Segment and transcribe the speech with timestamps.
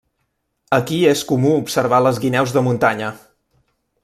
[0.77, 3.15] Aquí és comú observar les guineus de muntanya.